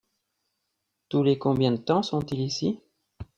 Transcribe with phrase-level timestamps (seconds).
[1.09, 2.81] Tous les combien de temps sont-ils ici?